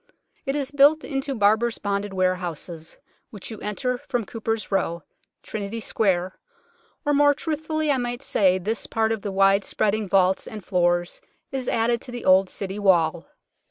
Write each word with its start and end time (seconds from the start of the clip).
It 0.47 0.55
is 0.55 0.71
built 0.71 1.03
into 1.03 1.35
Barbers' 1.35 1.77
Bonded 1.77 2.11
Warehouses, 2.11 2.97
which 3.29 3.51
you 3.51 3.59
enter 3.59 3.99
from 4.09 4.25
Cooper's 4.25 4.71
Row, 4.71 5.03
Trinity 5.43 5.79
Square 5.79 6.39
or 7.05 7.13
more 7.13 7.35
truthfully 7.35 7.91
I 7.91 7.97
might 7.97 8.23
say 8.23 8.57
this 8.57 8.87
part 8.87 9.11
of 9.11 9.21
the 9.21 9.31
wide 9.31 9.63
spreading 9.63 10.09
vaults 10.09 10.47
and 10.47 10.65
floors 10.65 11.21
is 11.51 11.69
added 11.69 12.01
to 12.01 12.11
the 12.11 12.25
old 12.25 12.49
City 12.49 12.79
Wall. 12.79 13.27